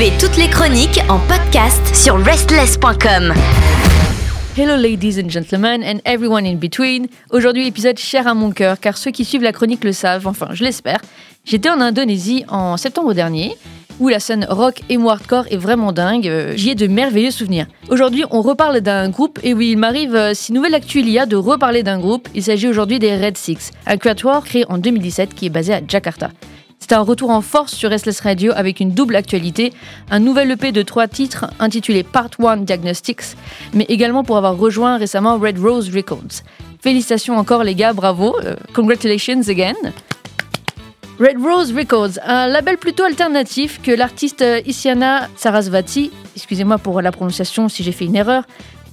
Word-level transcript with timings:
Toutes 0.00 0.38
les 0.38 0.48
chroniques 0.48 0.98
en 1.10 1.18
podcast 1.18 1.94
sur 1.94 2.16
restless.com. 2.24 3.34
Hello 4.56 4.74
ladies 4.74 5.22
and 5.22 5.28
gentlemen 5.28 5.84
and 5.84 5.98
everyone 6.06 6.46
in 6.46 6.54
between. 6.54 7.06
Aujourd'hui 7.28 7.66
épisode 7.66 7.98
cher 7.98 8.26
à 8.26 8.32
mon 8.32 8.50
cœur 8.50 8.80
car 8.80 8.96
ceux 8.96 9.10
qui 9.10 9.26
suivent 9.26 9.42
la 9.42 9.52
chronique 9.52 9.84
le 9.84 9.92
savent, 9.92 10.26
enfin 10.26 10.48
je 10.54 10.64
l'espère. 10.64 11.00
J'étais 11.44 11.68
en 11.68 11.82
Indonésie 11.82 12.46
en 12.48 12.78
septembre 12.78 13.12
dernier 13.12 13.58
où 13.98 14.08
la 14.08 14.20
scène 14.20 14.46
rock 14.48 14.80
et 14.88 14.96
hardcore 14.96 15.44
est 15.50 15.58
vraiment 15.58 15.92
dingue. 15.92 16.26
Euh, 16.26 16.54
j'y 16.56 16.70
ai 16.70 16.74
de 16.74 16.86
merveilleux 16.86 17.30
souvenirs. 17.30 17.66
Aujourd'hui, 17.90 18.24
on 18.30 18.40
reparle 18.40 18.80
d'un 18.80 19.10
groupe, 19.10 19.38
et 19.42 19.52
oui, 19.52 19.72
il 19.72 19.76
m'arrive, 19.76 20.14
euh, 20.14 20.32
si 20.32 20.54
nouvelle 20.54 20.74
actu 20.74 21.00
il 21.00 21.10
y 21.10 21.18
a, 21.18 21.26
de 21.26 21.36
reparler 21.36 21.82
d'un 21.82 21.98
groupe. 21.98 22.26
Il 22.34 22.42
s'agit 22.42 22.66
aujourd'hui 22.66 22.98
des 22.98 23.14
Red 23.14 23.36
Six, 23.36 23.72
un 23.86 23.98
quatuor 23.98 24.42
créé 24.44 24.64
en 24.70 24.78
2017 24.78 25.34
qui 25.34 25.44
est 25.44 25.50
basé 25.50 25.74
à 25.74 25.82
Jakarta. 25.86 26.30
C'est 26.90 26.96
un 26.96 27.02
retour 27.02 27.30
en 27.30 27.40
force 27.40 27.72
sur 27.72 27.88
Restless 27.88 28.20
Radio 28.20 28.50
avec 28.56 28.80
une 28.80 28.90
double 28.90 29.14
actualité, 29.14 29.72
un 30.10 30.18
nouvel 30.18 30.50
EP 30.50 30.72
de 30.72 30.82
trois 30.82 31.06
titres 31.06 31.46
intitulé 31.60 32.02
Part 32.02 32.30
1 32.44 32.56
Diagnostics, 32.56 33.36
mais 33.72 33.84
également 33.88 34.24
pour 34.24 34.36
avoir 34.36 34.56
rejoint 34.56 34.96
récemment 34.96 35.38
Red 35.38 35.60
Rose 35.60 35.94
Records. 35.94 36.42
Félicitations 36.80 37.36
encore 37.36 37.62
les 37.62 37.76
gars, 37.76 37.92
bravo, 37.92 38.34
euh, 38.42 38.56
congratulations 38.74 39.42
again. 39.48 39.76
Red 41.20 41.36
Rose 41.40 41.72
Records, 41.72 42.18
un 42.26 42.48
label 42.48 42.76
plutôt 42.76 43.04
alternatif 43.04 43.80
que 43.80 43.92
l'artiste 43.92 44.44
Isyana 44.66 45.28
Sarasvati, 45.36 46.10
excusez-moi 46.34 46.78
pour 46.78 47.00
la 47.02 47.12
prononciation 47.12 47.68
si 47.68 47.84
j'ai 47.84 47.92
fait 47.92 48.06
une 48.06 48.16
erreur, 48.16 48.42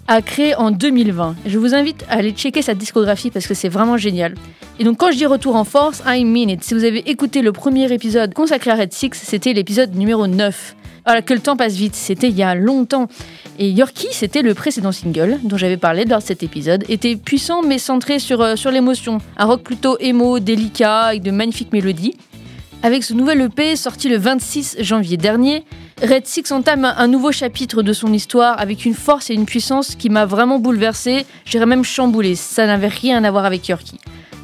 a 0.08 0.22
créé 0.22 0.56
en 0.56 0.72
2020. 0.72 1.36
Je 1.46 1.58
vous 1.60 1.76
invite 1.76 2.06
à 2.10 2.16
aller 2.16 2.32
checker 2.32 2.62
sa 2.62 2.74
discographie 2.74 3.30
parce 3.30 3.48
que 3.48 3.54
c'est 3.54 3.70
vraiment 3.70 3.98
génial. 3.98 4.36
Et 4.80 4.84
donc 4.84 4.98
quand 4.98 5.12
je 5.12 5.18
dis 5.18 5.26
retour 5.26 5.56
en 5.56 5.64
force, 5.64 6.02
I 6.06 6.24
mean 6.24 6.50
it. 6.50 6.64
Si 6.64 6.74
vous 6.74 6.84
avez 6.84 7.10
écouté 7.10 7.42
le 7.42 7.52
premier 7.52 7.92
épisode 7.92 8.34
consacré 8.34 8.72
à 8.72 8.76
Red 8.76 8.94
Six, 8.94 9.12
c'était 9.14 9.54
l'épisode 9.54 9.96
numéro 9.96 10.28
9. 10.28 10.76
Voilà 11.06 11.22
que 11.22 11.34
le 11.34 11.40
temps 11.40 11.56
passe 11.56 11.76
vite, 11.76 11.96
c'était 11.96 12.28
il 12.28 12.36
y 12.36 12.44
a 12.44 12.54
longtemps. 12.54 13.08
Et 13.60 13.70
Yorkie, 13.70 14.10
c'était 14.12 14.42
le 14.42 14.54
précédent 14.54 14.92
single 14.92 15.40
dont 15.44 15.58
j'avais 15.58 15.78
parlé 15.78 16.04
de 16.04 16.14
cet 16.20 16.44
épisode, 16.44 16.84
était 16.90 17.16
puissant 17.16 17.62
mais 17.64 17.80
centré 17.80 18.20
sur, 18.20 18.42
euh, 18.42 18.56
sur 18.56 18.72
l'émotion. 18.72 19.20
Un 19.38 19.46
rock 19.46 19.64
plutôt 19.64 19.98
émo, 20.00 20.40
délicat, 20.40 21.04
avec 21.04 21.24
de 21.24 21.32
magnifiques 21.32 21.72
mélodies. 21.72 22.16
Avec 22.84 23.04
ce 23.04 23.14
nouvel 23.14 23.42
EP 23.42 23.76
sorti 23.76 24.08
le 24.08 24.18
26 24.18 24.78
janvier 24.80 25.18
dernier, 25.18 25.66
Red 26.02 26.28
Six 26.28 26.52
entame 26.52 26.86
un 26.86 27.08
nouveau 27.08 27.32
chapitre 27.32 27.82
de 27.82 27.92
son 27.92 28.14
histoire 28.14 28.60
avec 28.62 28.86
une 28.86 28.94
force 28.94 29.32
et 29.32 29.34
une 29.34 29.48
puissance 29.48 29.96
qui 29.96 30.10
m'a 30.10 30.28
vraiment 30.28 30.60
bouleversé, 30.60 31.26
j'irais 31.44 31.66
même 31.66 31.84
chamboulé. 31.84 32.36
Ça 32.36 32.68
n'avait 32.68 32.88
rien 32.88 33.24
à 33.24 33.32
voir 33.32 33.46
avec 33.46 33.68
Yorkie. 33.68 33.98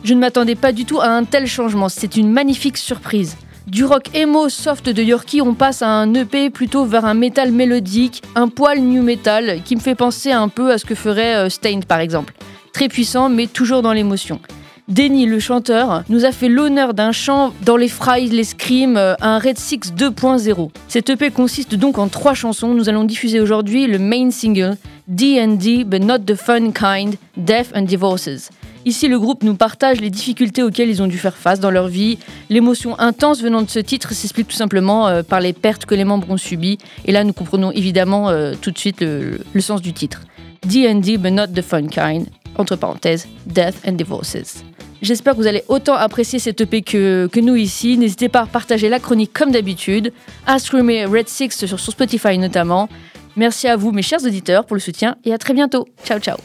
Je 0.03 0.16
ne 0.16 0.20
m'attendais 0.20 0.56
pas 0.56 0.72
du 0.72 0.86
tout 0.86 1.00
à 1.00 1.09
un 1.09 1.25
tel 1.25 1.45
changement, 1.45 1.90
c'est 1.90 2.17
une 2.17 2.31
magnifique 2.31 2.78
surprise. 2.78 3.38
Du 3.67 3.86
rock 3.86 4.09
emo 4.16 4.50
soft 4.50 4.90
de 4.90 5.03
Yorkie, 5.03 5.42
on 5.42 5.53
passe 5.53 5.84
à 5.84 5.88
un 5.88 6.12
EP 6.16 6.50
plutôt 6.50 6.86
vers 6.86 7.06
un 7.06 7.14
métal 7.14 7.52
mélodique, 7.52 8.23
un 8.36 8.50
poil 8.50 8.80
new 8.80 9.03
metal 9.03 9.62
qui 9.64 9.75
me 9.75 9.80
fait 9.80 9.95
penser 9.95 10.31
un 10.31 10.50
peu 10.50 10.72
à 10.72 10.80
ce 10.80 10.86
que 10.86 10.95
ferait 10.95 11.36
euh, 11.36 11.50
Stained 11.50 11.86
par 11.86 12.00
exemple. 12.00 12.34
Très 12.73 12.90
puissant 12.90 13.30
mais 13.30 13.45
toujours 13.45 13.84
dans 13.84 13.94
l'émotion. 13.94 14.42
Denny, 14.89 15.26
le 15.26 15.39
chanteur, 15.39 16.03
nous 16.09 16.26
a 16.26 16.34
fait 16.34 16.50
l'honneur 16.50 16.94
d'un 16.94 17.14
chant 17.14 17.53
dans 17.62 17.78
les 17.78 17.88
fries, 17.88 18.28
les 18.28 18.44
screams, 18.44 18.98
euh, 18.98 19.16
un 19.22 19.40
Red 19.40 19.58
Six 19.58 19.94
2.0. 19.98 20.72
Cette 20.90 21.09
EP 21.09 21.31
consiste 21.31 21.75
donc 21.75 21.98
en 21.98 22.09
trois 22.09 22.34
chansons. 22.34 22.73
Nous 22.73 22.90
allons 22.90 23.06
diffuser 23.06 23.40
aujourd'hui 23.40 23.88
le 23.88 23.98
main 23.98 24.30
single, 24.30 24.75
D&D 25.08 25.86
but 25.86 26.03
not 26.03 26.20
the 26.20 26.36
fun 26.36 26.72
kind, 26.72 27.16
Death 27.38 27.72
and 27.73 27.84
Divorces. 27.84 28.50
Ici, 28.86 29.08
le 29.08 29.17
groupe 29.17 29.44
nous 29.44 29.56
partage 29.56 30.02
les 30.02 30.09
difficultés 30.09 30.62
auxquelles 30.62 30.90
ils 30.90 31.02
ont 31.02 31.08
dû 31.08 31.18
faire 31.18 31.38
face 31.38 31.62
dans 31.62 31.72
leur 31.72 31.88
vie. 31.88 32.18
L'émotion 32.50 33.00
intense 33.00 33.42
venant 33.42 33.62
de 33.62 33.70
ce 33.70 33.80
titre 33.80 34.12
s'explique 34.14 34.50
tout 34.50 34.58
simplement 34.58 35.08
euh, 35.08 35.23
par 35.23 35.40
les 35.40 35.53
pertes 35.53 35.86
que 35.86 35.95
les 35.95 36.03
membres 36.03 36.30
ont 36.30 36.38
subies. 36.38 36.78
Et 37.06 37.14
là, 37.14 37.23
nous 37.23 37.31
comprenons 37.31 37.72
évidemment 37.72 38.30
euh, 38.30 38.53
tout 38.59 38.72
de 38.72 38.78
suite 38.78 39.00
le, 39.00 39.40
sens 39.62 39.81
du 39.81 39.94
titre. 39.94 40.23
D&D, 40.68 41.18
but 41.18 41.31
not 41.31 41.47
the 41.47 41.62
fun 41.62 41.88
kind, 41.88 42.25
entre 42.58 42.75
parenthèses, 42.75 43.28
Death 43.45 43.75
and 43.88 43.94
Divorces. 43.94 44.66
J'espère 45.03 45.34
que 45.34 45.40
vous 45.40 45.47
allez 45.47 45.66
autant 45.68 45.96
apprécier 45.96 46.40
cette 46.40 46.62
EP 46.62 46.81
que, 46.81 47.28
que 47.30 47.41
nous 47.41 47.58
ici. 47.58 47.97
N'hésitez 47.97 48.30
pas 48.30 48.44
à 48.44 48.46
partager 48.46 48.88
la 48.88 49.00
chronique 49.00 49.34
comme 49.34 49.52
d'habitude, 49.52 50.14
à 50.47 50.59
streamer 50.59 51.03
Red 51.03 51.28
Six 51.28 51.66
sur, 51.66 51.78
Spotify 51.78 52.38
notamment. 52.38 52.88
Merci 53.36 53.68
à 53.68 53.75
vous, 53.75 53.92
mes 53.92 54.02
chers 54.02 54.24
auditeurs, 54.24 54.66
pour 54.66 54.78
le 54.78 54.80
soutien 54.80 55.18
et 55.25 55.34
à 55.34 55.38
très 55.38 55.53
bientôt. 55.53 55.90
Ciao, 56.06 56.19
ciao. 56.19 56.38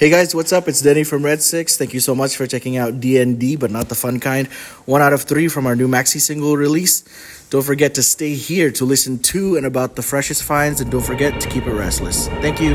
Hey 0.00 0.10
guys, 0.10 0.34
what's 0.34 0.52
up? 0.52 0.66
It's 0.66 0.82
Denny 0.82 1.04
from 1.04 1.24
Red 1.24 1.40
Six. 1.40 1.76
Thank 1.76 1.94
you 1.94 2.00
so 2.00 2.16
much 2.16 2.36
for 2.36 2.48
checking 2.48 2.76
out 2.76 2.98
DND, 2.98 3.56
but 3.56 3.70
not 3.70 3.84
the 3.84 3.94
fun 3.94 4.18
kind. 4.18 4.48
One 4.86 5.02
out 5.02 5.12
of 5.12 5.22
three 5.22 5.46
from 5.46 5.66
our 5.66 5.76
new 5.76 5.86
maxi 5.86 6.18
single 6.18 6.56
release. 6.56 7.04
Don't 7.50 7.62
forget 7.62 7.94
to 7.94 8.02
stay 8.02 8.34
here 8.34 8.72
to 8.72 8.84
listen 8.84 9.20
to 9.30 9.56
and 9.56 9.64
about 9.64 9.94
the 9.94 10.02
freshest 10.02 10.42
finds, 10.42 10.80
and 10.80 10.90
don't 10.90 11.04
forget 11.04 11.40
to 11.40 11.48
keep 11.48 11.66
it 11.66 11.74
restless. 11.74 12.28
Thank 12.40 12.60
you. 12.60 12.74